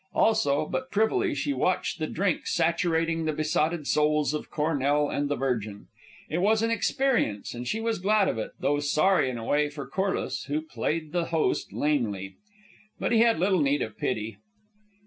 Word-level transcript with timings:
Also, 0.15 0.65
but 0.65 0.89
privily, 0.89 1.35
she 1.35 1.53
watched 1.53 1.99
the 1.99 2.07
drink 2.07 2.47
saturating 2.47 3.25
the 3.25 3.31
besotted 3.33 3.85
souls 3.85 4.33
of 4.33 4.49
Cornell 4.49 5.07
and 5.11 5.29
the 5.29 5.35
Virgin. 5.35 5.85
It 6.27 6.39
was 6.39 6.63
an 6.63 6.71
experience, 6.71 7.53
and 7.53 7.67
she 7.67 7.79
was 7.79 7.99
glad 7.99 8.27
of 8.27 8.39
it, 8.39 8.53
though 8.59 8.79
sorry 8.79 9.29
in 9.29 9.37
a 9.37 9.45
way 9.45 9.69
for 9.69 9.85
Corliss, 9.85 10.45
who 10.45 10.59
played 10.63 11.11
the 11.11 11.25
host 11.25 11.71
lamely. 11.71 12.33
But 12.99 13.11
he 13.11 13.19
had 13.19 13.39
little 13.39 13.61
need 13.61 13.83
of 13.83 13.95
pity. 13.95 14.37